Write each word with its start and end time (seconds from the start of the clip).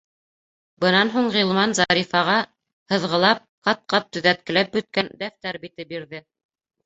Бынан 0.83 1.11
һуң 1.15 1.27
Ғилман 1.33 1.75
Зарифаға, 1.79 2.37
һыҙғылап, 2.93 3.43
ҡат-ҡат 3.69 4.09
төҙәткеләп 4.17 4.73
бөткән 4.79 5.11
дәфтәр 5.23 5.61
бите 5.67 5.89
бирҙе: 5.93 6.23